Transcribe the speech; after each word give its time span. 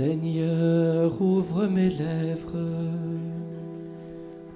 Seigneur, 0.00 1.12
ouvre 1.20 1.66
mes 1.66 1.90
lèvres. 1.90 2.56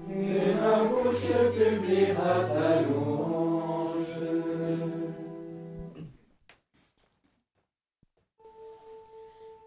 Et 0.08 0.54
ma 0.58 0.84
bouche 0.88 1.36
publiera 1.52 2.36
ta 2.48 2.80
louange. 2.80 4.22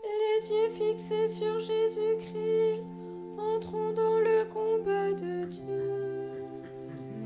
Les 0.01 0.51
yeux 0.51 0.69
fixés 0.69 1.27
sur 1.27 1.59
Jésus-Christ, 1.59 2.83
entrons 3.37 3.91
dans 3.93 4.17
le 4.17 4.45
combat 4.51 5.13
de 5.13 5.45
Dieu. 5.45 6.41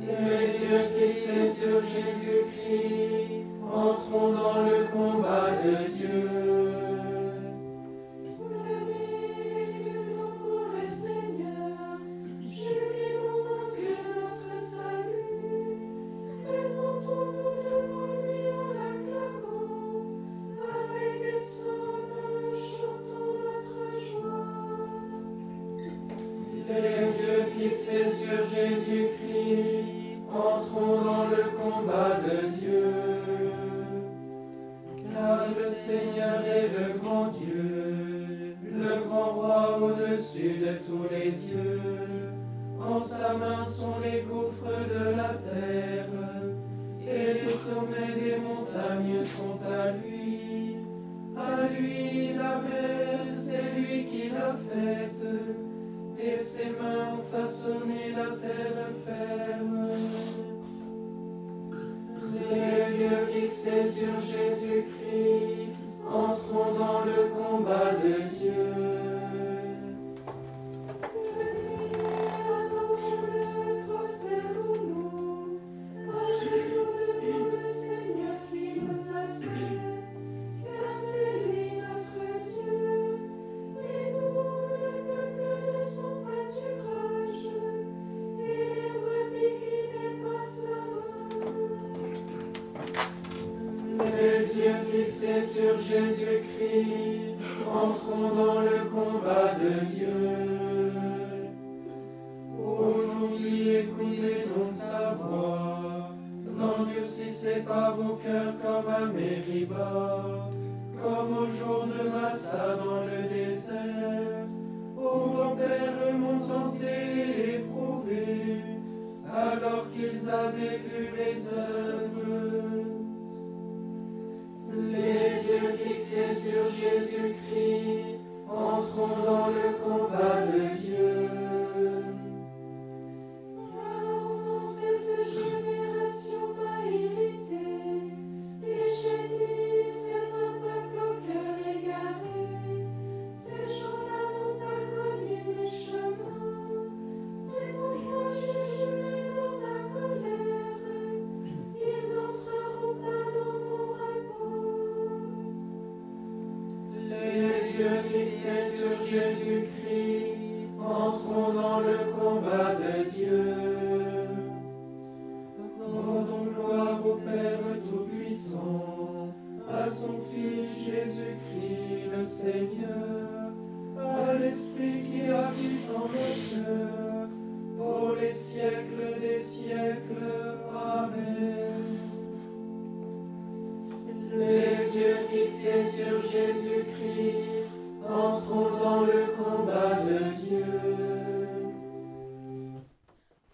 Les 0.01 0.47
yeux 0.65 0.87
fixés 0.97 1.47
sur 1.47 1.79
Jésus-Christ, 1.93 3.45
entrons 3.73 4.33
dans 4.33 4.61
le 4.63 4.91
combat 4.91 5.51
de 5.63 5.89
Dieu. 5.95 6.50
fixé 27.61 28.09
sur 28.09 28.43
Jésus-Christ, 28.49 30.17
entrons 30.33 31.01
dans 31.01 31.27
le 31.29 31.43
combat 31.57 32.19
de 32.25 32.47
Dieu. 32.57 33.10
never 58.51 58.91
fail. 59.05 59.60
sur 95.53 95.81
Jésus-Christ, 95.81 97.35
entrons 97.67 98.29
dans 98.35 98.61
le 98.61 98.89
combat 98.89 99.55
de 99.59 99.85
Dieu. 99.93 100.20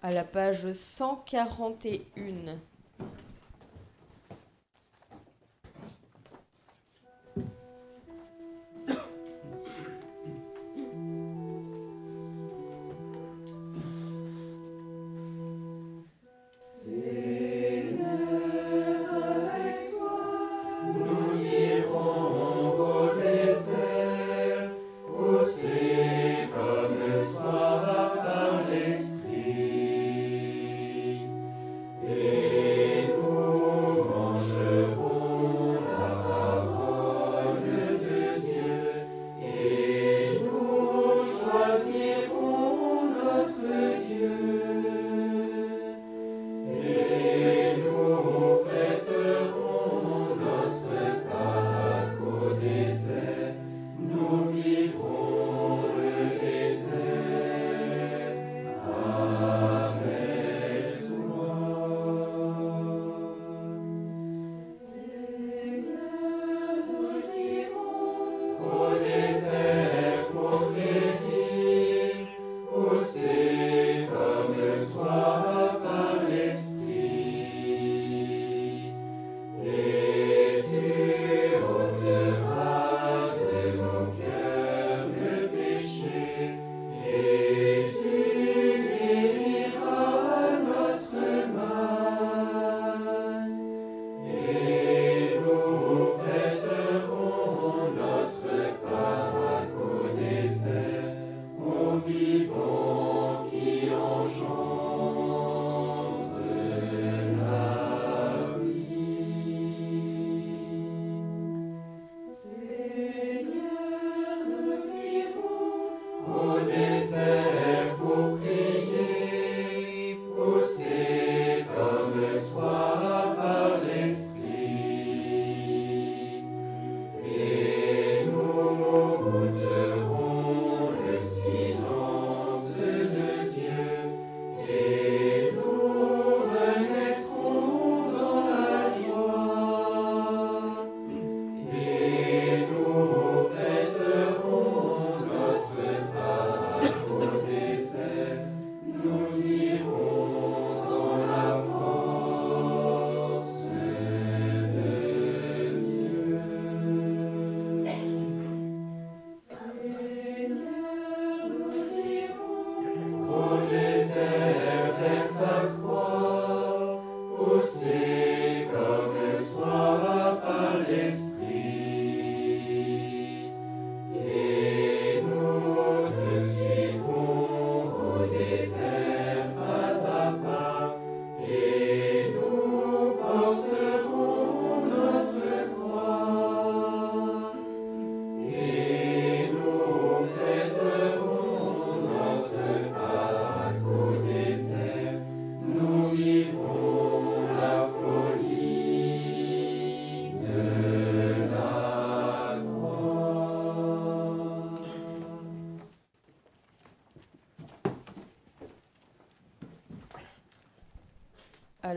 à 0.02 0.12
la 0.12 0.24
page 0.24 0.72
141. 0.72 2.58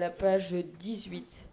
la 0.01 0.11
page 0.11 0.55
18. 0.81 1.50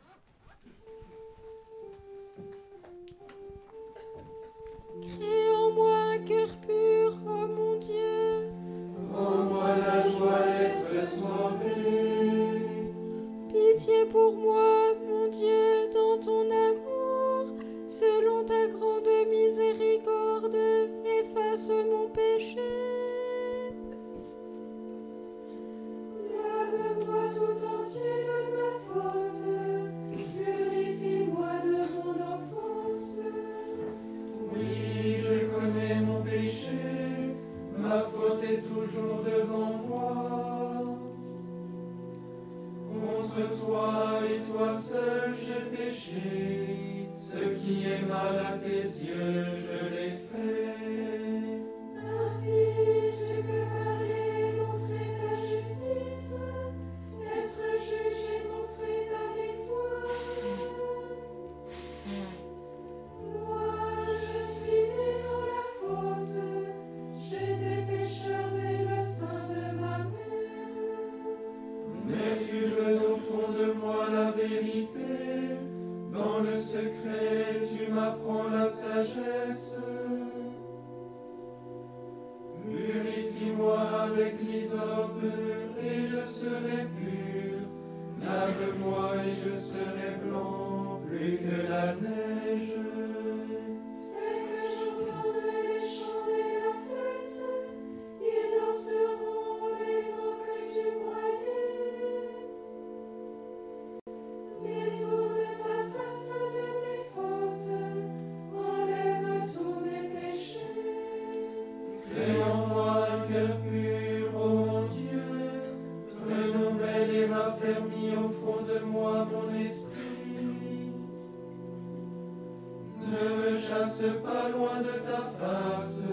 de 124.66 125.00
ta 125.06 125.22
face, 125.38 126.06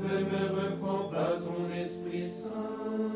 ne 0.00 0.18
me 0.24 0.42
reprends 0.60 1.08
pas 1.10 1.38
ton 1.44 1.74
Esprit 1.74 2.28
Saint. 2.28 3.07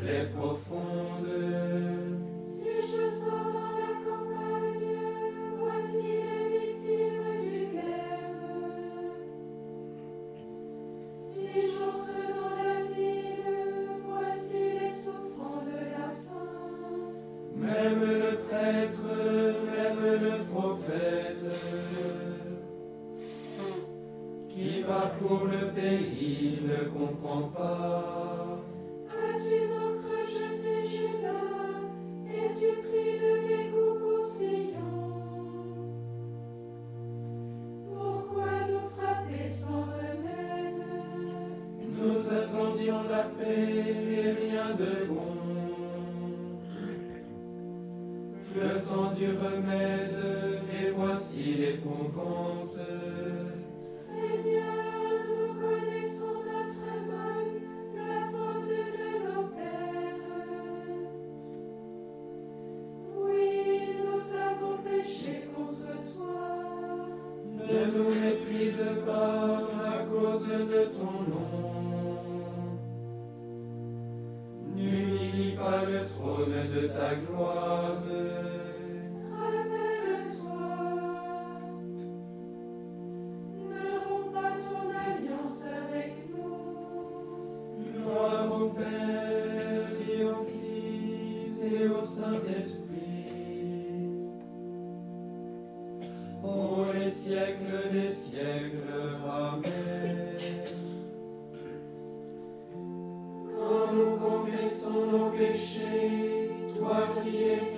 plaie 0.00 0.26
profonde. 0.34 1.51
confonte. 51.92 53.11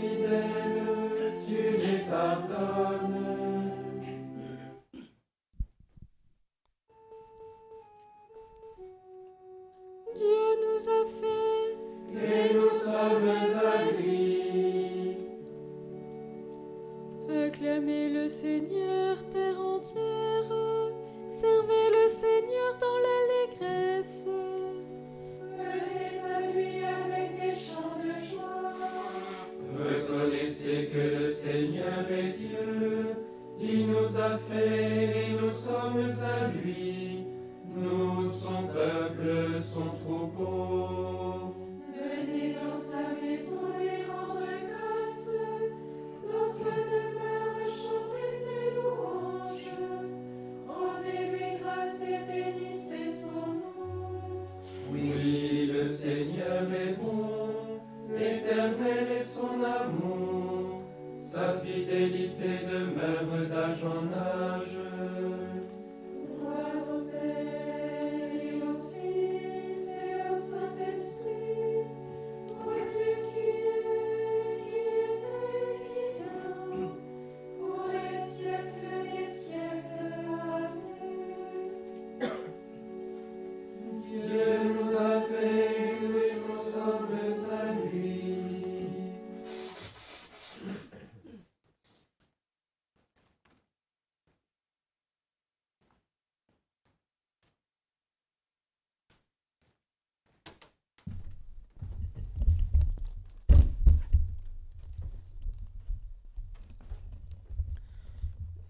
Fidèle, 0.04 1.32
tu 1.46 1.62
les 1.78 1.99
pardonnes. 2.11 2.74
Seigneur 56.71 57.13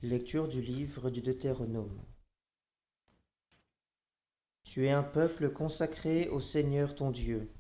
Lecture 0.05 0.49
du 0.49 0.61
livre 0.61 1.09
du 1.09 1.23
Deutéronome. 1.23 1.99
Tu 4.63 4.85
es 4.85 4.91
un 4.91 5.03
peuple 5.03 5.51
consacré 5.51 6.29
au 6.29 6.41
Seigneur 6.41 6.95
ton 6.95 7.11
Dieu. 7.11 7.51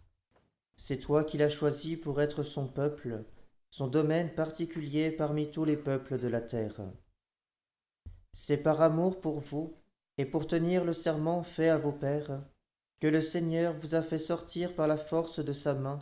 C'est 0.76 0.98
toi 0.98 1.24
qui 1.24 1.38
l'as 1.38 1.48
choisi 1.48 1.96
pour 1.96 2.20
être 2.20 2.42
son 2.42 2.68
peuple, 2.68 3.24
son 3.70 3.86
domaine 3.86 4.34
particulier 4.34 5.10
parmi 5.10 5.50
tous 5.50 5.64
les 5.64 5.78
peuples 5.78 6.18
de 6.18 6.28
la 6.28 6.42
terre. 6.42 6.82
C'est 8.34 8.58
par 8.58 8.82
amour 8.82 9.22
pour 9.22 9.40
vous 9.40 9.78
et 10.18 10.26
pour 10.26 10.46
tenir 10.46 10.84
le 10.84 10.92
serment 10.92 11.42
fait 11.44 11.70
à 11.70 11.78
vos 11.78 11.92
pères 11.92 12.44
que 13.00 13.06
le 13.06 13.22
Seigneur 13.22 13.72
vous 13.72 13.94
a 13.94 14.02
fait 14.02 14.18
sortir 14.18 14.74
par 14.74 14.86
la 14.86 14.98
force 14.98 15.42
de 15.42 15.54
sa 15.54 15.72
main 15.72 15.98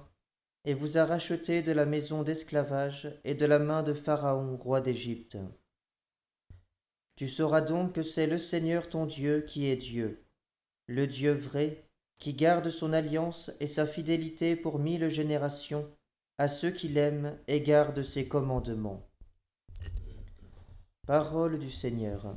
et 0.65 0.75
vous 0.75 0.99
a 0.99 1.05
racheté 1.05 1.63
de 1.63 1.71
la 1.71 1.87
maison 1.87 2.25
d'esclavage 2.25 3.17
et 3.23 3.37
de 3.37 3.47
la 3.47 3.61
main 3.61 3.85
de 3.85 3.95
Pharaon, 3.95 4.57
roi 4.57 4.81
d'Égypte. 4.81 5.39
Tu 7.17 7.29
sauras 7.29 7.61
donc 7.61 7.93
que 7.93 8.03
c'est 8.03 8.27
le 8.27 8.39
Seigneur 8.39 8.89
ton 8.89 9.07
Dieu 9.07 9.43
qui 9.47 9.67
est 9.67 9.77
Dieu, 9.77 10.25
le 10.87 11.07
Dieu 11.07 11.33
vrai, 11.33 11.85
qui 12.19 12.35
garde 12.35 12.69
son 12.71 12.93
alliance 12.93 13.51
et 13.61 13.67
sa 13.67 13.87
fidélité 13.87 14.57
pour 14.57 14.79
mille 14.79 15.09
générations 15.09 15.89
à 16.39 16.49
ceux 16.49 16.71
qui 16.71 16.89
l'aiment 16.89 17.37
et 17.49 17.61
gardent 17.61 18.03
ses 18.03 18.27
commandements. 18.27 19.07
Parole 21.07 21.59
du 21.59 21.71
Seigneur. 21.71 22.37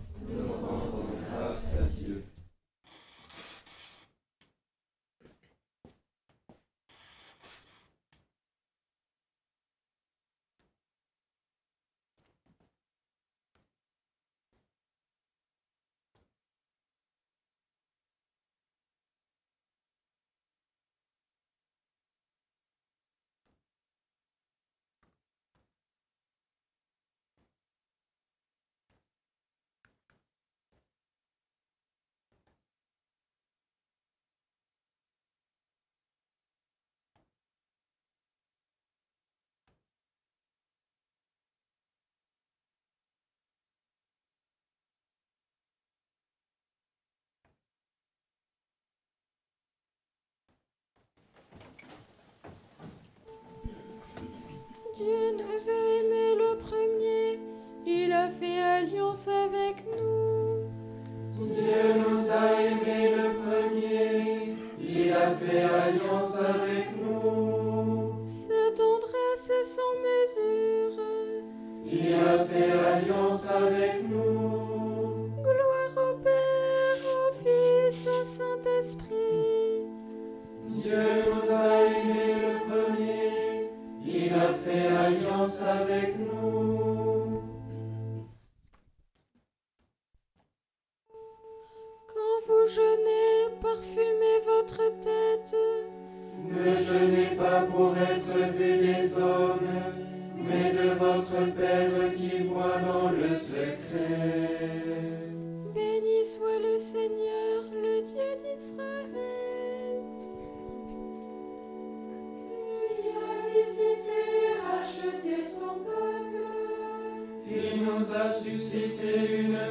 Dieu 54.95 55.35
nous 55.37 55.69
a 55.69 55.73
aimés 55.99 56.35
le 56.37 56.55
premier, 56.57 57.39
il 57.85 58.13
a 58.13 58.29
fait 58.29 58.61
alliance 58.61 59.27
avec 59.27 59.83
nous. 59.91 60.69
Dieu 61.47 61.95
nous 61.97 62.31
a 62.31 62.61
aimés 62.61 63.09
le 63.13 63.27
premier, 63.43 64.55
il 64.79 65.11
a 65.11 65.31
fait 65.35 65.63
alliance 65.63 66.37
avec 66.39 66.43
nous. 66.43 66.44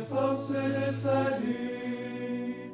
force 0.02 0.50
de 0.52 0.92
salut. 0.92 2.72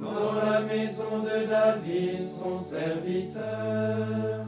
Dans 0.00 0.32
la 0.32 0.60
maison 0.60 1.20
de 1.22 1.46
David, 1.46 2.24
son 2.24 2.58
serviteur. 2.58 4.46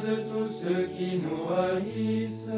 de 0.00 0.16
tous 0.30 0.46
ceux 0.46 0.88
qui 0.96 1.20
nous 1.22 1.52
haïssent. 1.52 2.50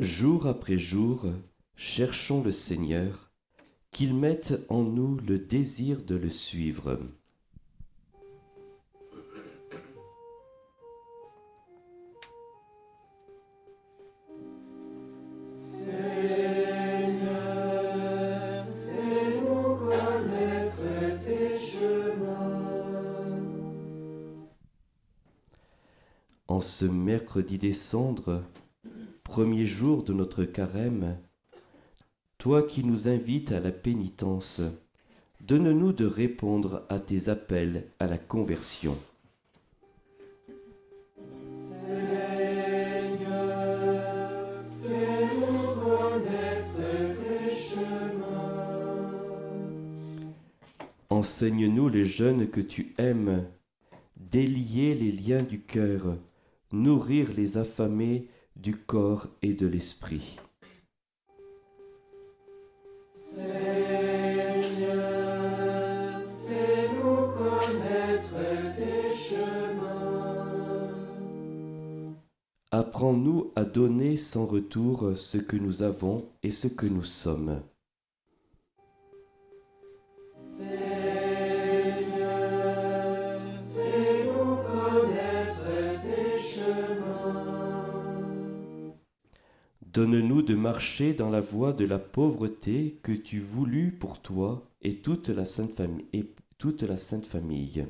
Jour 0.00 0.46
après 0.46 0.78
jour, 0.78 1.26
cherchons 1.74 2.44
le 2.44 2.52
Seigneur, 2.52 3.32
qu'il 3.90 4.14
mette 4.14 4.64
en 4.68 4.82
nous 4.82 5.16
le 5.26 5.40
désir 5.40 6.04
de 6.04 6.14
le 6.14 6.30
suivre. 6.30 7.00
En 26.46 26.60
ce 26.60 26.84
mercredi 26.84 27.58
des 27.58 27.72
cendres, 27.72 28.44
premier 29.38 29.66
jour 29.66 30.02
de 30.02 30.12
notre 30.12 30.42
carême, 30.42 31.16
toi 32.38 32.64
qui 32.64 32.82
nous 32.82 33.06
invites 33.06 33.52
à 33.52 33.60
la 33.60 33.70
pénitence, 33.70 34.60
donne-nous 35.40 35.92
de 35.92 36.06
répondre 36.06 36.82
à 36.88 36.98
tes 36.98 37.28
appels 37.28 37.86
à 38.00 38.08
la 38.08 38.18
conversion. 38.18 38.98
Enseigne-nous 51.10 51.88
les 51.88 52.06
jeunes 52.06 52.48
que 52.48 52.60
tu 52.60 52.92
aimes, 52.98 53.44
délier 54.16 54.96
les 54.96 55.12
liens 55.12 55.44
du 55.44 55.60
cœur, 55.60 56.16
nourrir 56.72 57.32
les 57.36 57.56
affamés 57.56 58.26
du 58.58 58.76
corps 58.76 59.28
et 59.40 59.54
de 59.54 59.66
l'esprit. 59.66 60.38
Seigneur, 63.14 63.50
fais-nous 66.46 67.28
connaître 67.38 68.34
tes 68.76 69.16
chemins. 69.16 70.58
Apprends-nous 72.70 73.52
à 73.56 73.64
donner 73.64 74.16
sans 74.16 74.44
retour 74.46 75.12
ce 75.16 75.38
que 75.38 75.56
nous 75.56 75.82
avons 75.82 76.28
et 76.42 76.50
ce 76.50 76.68
que 76.68 76.86
nous 76.86 77.04
sommes. 77.04 77.62
Donne-nous 89.98 90.42
de 90.42 90.54
marcher 90.54 91.12
dans 91.12 91.28
la 91.28 91.40
voie 91.40 91.72
de 91.72 91.84
la 91.84 91.98
pauvreté 91.98 93.00
que 93.02 93.10
tu 93.10 93.40
voulus 93.40 93.90
pour 93.90 94.22
toi 94.22 94.70
et 94.80 94.98
toute 94.98 95.28
la 95.28 95.44
sainte 95.44 95.74
famille. 95.74 96.06
Et 96.12 96.36
toute 96.56 96.84
la 96.84 96.96
sainte 96.96 97.26
famille. 97.26 97.84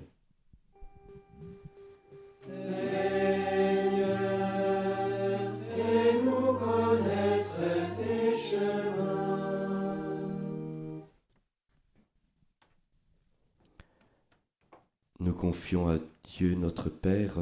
Nous 15.20 15.34
confions 15.34 15.90
à 15.90 15.98
Dieu 16.24 16.54
notre 16.54 16.88
Père 16.88 17.38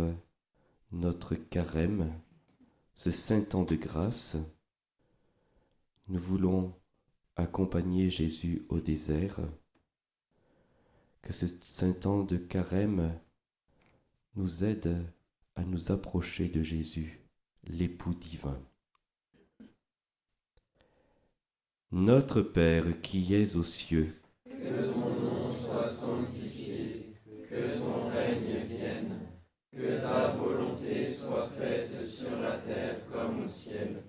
notre 0.90 1.36
carême, 1.36 2.12
ce 2.96 3.12
saint 3.12 3.42
temps 3.42 3.62
de 3.62 3.76
grâce. 3.76 4.36
Nous 6.08 6.20
voulons 6.20 6.72
accompagner 7.34 8.10
Jésus 8.10 8.64
au 8.68 8.78
désert. 8.78 9.40
Que 11.20 11.32
ce 11.32 11.46
saint 11.60 11.92
temps 11.92 12.22
de 12.22 12.36
carême 12.36 13.12
nous 14.36 14.62
aide 14.62 15.04
à 15.56 15.64
nous 15.64 15.90
approcher 15.90 16.48
de 16.48 16.62
Jésus, 16.62 17.18
l'époux 17.64 18.14
divin. 18.14 18.56
Notre 21.90 22.40
Père 22.42 23.00
qui 23.00 23.34
es 23.34 23.56
aux 23.56 23.64
cieux, 23.64 24.14
Que 24.44 24.92
ton 24.92 25.10
nom 25.10 25.50
soit 25.50 25.88
sanctifié, 25.88 27.16
que 27.50 27.78
ton 27.78 28.10
règne 28.10 28.64
vienne, 28.68 29.18
que 29.72 30.00
ta 30.00 30.28
volonté 30.36 31.10
soit 31.10 31.48
faite 31.50 32.04
sur 32.04 32.38
la 32.38 32.58
terre 32.58 33.00
comme 33.10 33.42
au 33.42 33.46
ciel. 33.46 34.04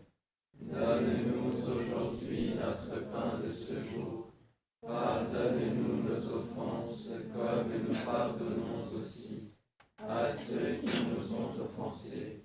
Donne-nous 0.62 1.72
aujourd'hui 1.72 2.56
notre 2.56 3.02
pain 3.12 3.40
de 3.46 3.52
ce 3.52 3.76
jour. 3.84 4.34
Pardonne-nous 4.82 6.04
nos 6.04 6.34
offenses 6.34 7.14
comme 7.34 7.72
nous 7.88 7.96
pardonnons 8.06 8.82
aussi 9.00 9.52
à 9.98 10.32
ceux 10.32 10.76
qui 10.82 11.06
nous 11.06 11.34
ont 11.36 11.52
offensés. 11.62 12.44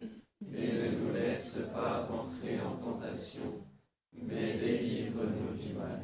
Et 0.55 0.73
ne 0.73 0.99
nous 0.99 1.13
laisse 1.13 1.61
pas 1.73 2.01
entrer 2.13 2.61
en 2.61 2.77
tentation, 2.77 3.65
mais 4.13 4.59
délivre-nous 4.59 5.57
du 5.57 5.75
mal. 5.75 6.03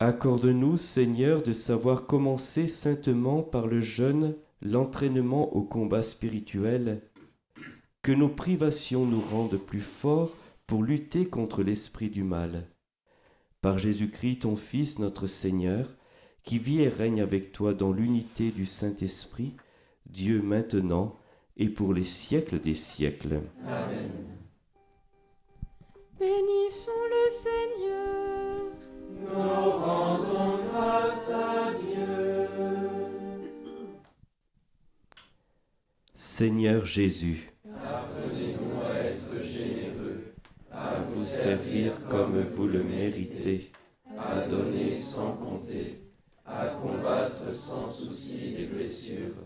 Accorde-nous, 0.00 0.76
Seigneur, 0.76 1.42
de 1.42 1.52
savoir 1.52 2.06
commencer 2.06 2.68
saintement 2.68 3.42
par 3.42 3.66
le 3.66 3.80
jeûne 3.80 4.34
l'entraînement 4.62 5.54
au 5.54 5.62
combat 5.62 6.02
spirituel, 6.02 7.02
que 8.02 8.12
nos 8.12 8.28
privations 8.28 9.04
nous 9.04 9.20
rendent 9.20 9.58
plus 9.58 9.80
forts 9.80 10.32
pour 10.66 10.82
lutter 10.82 11.26
contre 11.26 11.62
l'esprit 11.62 12.08
du 12.08 12.24
mal. 12.24 12.66
Par 13.60 13.78
Jésus-Christ, 13.78 14.40
ton 14.40 14.56
Fils, 14.56 14.98
notre 14.98 15.26
Seigneur, 15.26 15.94
qui 16.44 16.58
vit 16.58 16.80
et 16.80 16.88
règne 16.88 17.20
avec 17.20 17.52
toi 17.52 17.74
dans 17.74 17.92
l'unité 17.92 18.50
du 18.50 18.64
Saint-Esprit, 18.64 19.54
Dieu 20.06 20.40
maintenant 20.40 21.18
et 21.56 21.68
pour 21.68 21.92
les 21.92 22.04
siècles 22.04 22.58
des 22.58 22.74
siècles. 22.74 23.42
Amen. 23.66 24.10
Bénissons 26.18 26.90
le 27.10 27.30
Seigneur. 27.30 28.60
Nous 29.20 29.70
rendons 29.70 30.58
grâce 30.72 31.30
à 31.30 31.72
Dieu. 31.74 32.48
Seigneur 36.14 36.86
Jésus, 36.86 37.50
Apprenez-nous 37.64 38.80
à 38.82 38.94
être 38.96 39.44
généreux, 39.44 40.34
à 40.70 41.00
vous 41.00 41.20
vous 41.20 41.24
servir 41.90 42.08
comme 42.08 42.40
vous 42.42 42.66
le 42.66 42.82
méritez. 42.82 43.72
à 44.18 44.46
donner 44.46 44.94
sans 44.94 45.34
compter, 45.36 46.02
à 46.44 46.66
combattre 46.66 47.54
sans 47.54 47.86
souci 47.86 48.52
des 48.52 48.66
blessures, 48.66 49.36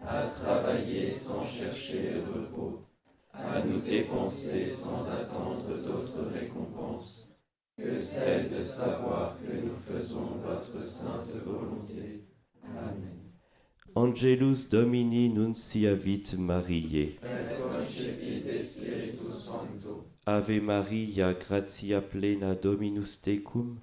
à 0.00 0.22
travailler 0.22 1.10
sans 1.10 1.44
chercher 1.44 2.12
le 2.14 2.20
repos, 2.32 2.84
à 3.32 3.60
nous 3.62 3.80
dépenser 3.80 4.66
sans 4.66 5.10
attendre 5.10 5.76
d'autres 5.84 6.30
récompenses 6.32 7.36
que 7.76 7.98
celle 7.98 8.50
de 8.50 8.62
savoir 8.62 9.36
que 9.40 9.52
nous 9.52 9.76
faisons 9.76 10.38
votre 10.44 10.80
sainte 10.82 11.34
volonté. 11.44 12.24
Amen. 12.62 13.24
Angelus 13.96 14.68
Domini 14.70 15.28
nunciavit 15.28 16.36
Mariae. 16.38 17.18
Et 17.22 17.62
concepite 17.62 18.64
Spiritus 18.64 19.34
Sancto, 19.34 20.13
Ave 20.26 20.58
Maria, 20.58 21.34
gratia 21.34 22.00
plena 22.00 22.54
Dominus 22.54 23.18
tecum, 23.20 23.76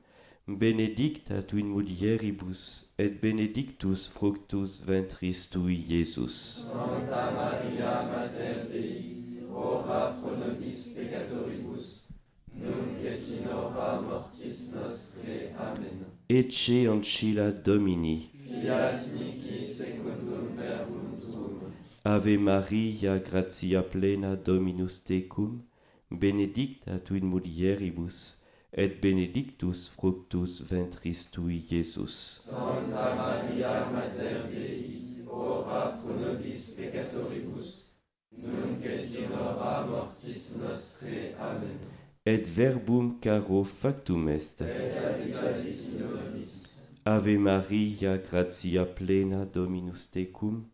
benedicta 0.48 1.44
tu 1.44 1.58
in 1.60 1.68
mulieribus, 1.68 2.88
et 2.98 3.22
benedictus 3.22 4.08
fructus 4.08 4.82
ventris 4.82 5.48
tui, 5.52 5.86
Iesus. 5.88 6.66
Santa 6.74 7.30
Maria 7.32 8.02
Mater 8.10 8.66
Dei, 8.72 9.46
ora 9.54 10.18
pro 10.20 10.36
nobis 10.36 10.96
peccatoribus, 10.96 12.08
nunc 12.56 13.06
et 13.06 13.30
in 13.38 13.48
hora 13.48 14.02
mortis 14.02 14.74
nostrae. 14.74 15.54
Amen. 15.60 16.06
Ecce 16.28 16.88
ancilla 16.88 17.52
Domini. 17.52 18.32
Fiat 18.34 19.14
mihi 19.14 19.64
secundum 19.64 20.58
verbum 20.58 21.20
tuum, 21.22 21.72
Ave 22.04 22.38
Maria, 22.38 23.20
gratia 23.20 23.84
plena 23.84 24.36
Dominus 24.36 25.04
tecum, 25.04 25.62
benedicta 26.12 27.00
tu 27.00 27.16
in 27.16 27.26
mulieribus, 27.26 28.38
et 28.74 29.02
benedictus 29.02 29.90
fructus 29.90 30.62
ventris 30.62 31.30
tui, 31.32 31.64
Iesus. 31.72 32.42
Sancta 32.44 33.16
Maria 33.16 33.90
Mater 33.92 34.48
Dei, 34.48 35.24
ora 35.28 35.98
pro 35.98 36.16
nobis 36.16 36.76
peccatoribus, 36.78 37.96
nunc 38.38 38.86
et 38.86 39.16
in 39.20 39.32
hora 39.34 39.86
mortis 39.86 40.56
nostre. 40.62 41.36
Amen. 41.40 41.80
Et 42.26 42.48
verbum 42.48 43.20
caro 43.20 43.64
factum 43.64 44.30
est. 44.30 44.62
Et 44.62 44.94
habitabilis 44.96 45.98
nobis. 46.00 46.62
Ave 47.04 47.38
Maria, 47.38 48.18
gratia 48.18 48.86
plena 48.86 49.44
Dominus 49.46 50.12
tecum, 50.12 50.68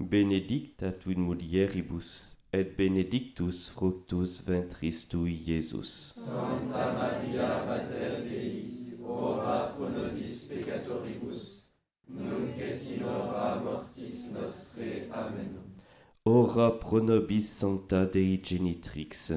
benedicta 0.00 0.90
tu 0.92 1.10
in 1.10 1.20
mulieribus, 1.20 2.38
et 2.54 2.76
benedictus 2.78 3.70
fructus 3.70 4.42
ventris 4.46 5.08
tui, 5.08 5.34
Iesus. 5.46 6.14
Santa 6.16 6.92
Maria 6.92 7.64
Mater 7.66 8.22
Dei, 8.22 8.94
ora 9.02 9.74
pro 9.74 9.88
nobis 9.90 10.46
peccatoribus, 10.48 11.74
nunc 12.08 12.58
et 12.58 12.90
in 12.94 13.02
mortis 13.64 14.30
nostrae. 14.32 15.08
Amen. 15.12 15.58
Ora 16.24 16.70
pro 16.70 17.00
nobis 17.00 17.50
sancta 17.58 18.04
Dei 18.06 18.40
genitrix. 18.40 19.32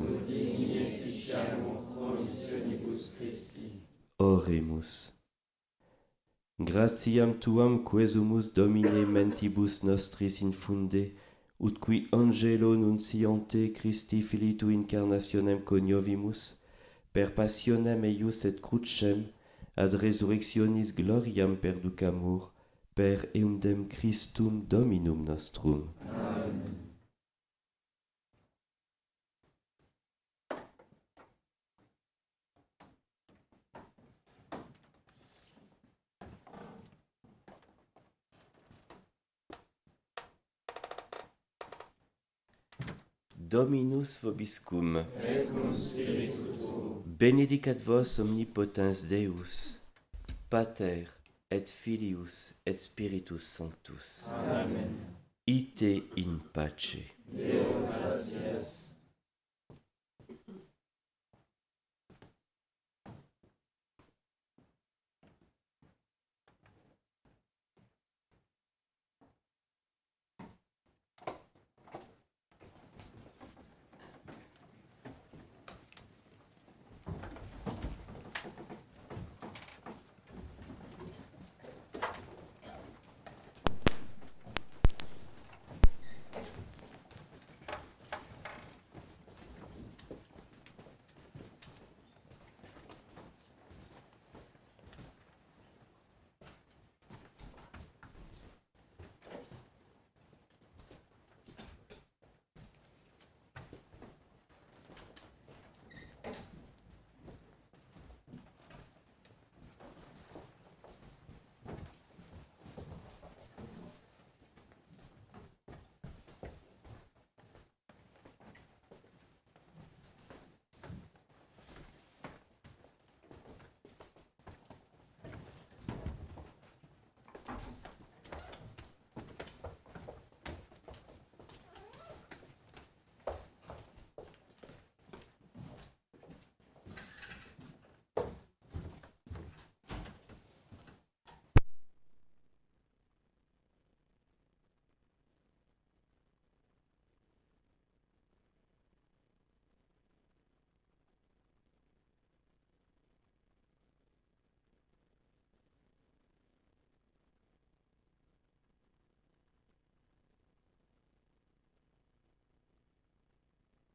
Promissionibus 1.97 3.15
Christi. 3.17 3.81
Oremus. 4.19 5.11
Gratiam 6.59 7.33
tuam 7.33 7.83
quesumus 7.83 8.53
Domine 8.53 9.05
mentibus 9.05 9.83
nostris 9.83 10.41
infunde, 10.41 11.11
ut 11.59 11.79
qui 11.79 12.07
angelo 12.11 12.75
nunciante 12.75 13.71
Christi 13.71 14.21
Filii 14.21 14.57
tu 14.57 14.69
incarnationem 14.69 15.61
coniovimus, 15.61 16.59
per 17.13 17.33
passionem 17.33 18.03
eius 18.05 18.45
et 18.45 18.61
crucem, 18.61 19.25
ad 19.75 19.93
resurrectionis 19.93 20.93
gloriam 20.95 21.55
perducamur, 21.55 22.51
per 22.93 23.25
eundem 23.33 23.87
Christum 23.87 24.65
Dominum 24.69 25.23
nostrum. 25.23 25.89
Dominus 43.49 44.19
vobiscum. 44.21 44.97
Et 45.23 45.45
cum 45.47 45.73
spiritu 45.73 46.57
tuo, 46.59 47.03
Benedicat 47.05 47.79
vos 47.79 48.19
omnipotens 48.19 49.05
Deus, 49.07 49.79
Pater 50.49 51.07
et 51.49 51.69
Filius 51.69 52.53
et 52.65 52.73
Spiritus 52.73 53.43
Sanctus. 53.43 54.27
Amen. 54.27 54.89
Ite 55.45 56.03
in 56.17 56.39
pace. 56.51 57.05
Deo 57.31 57.87
gratias. 57.87 58.86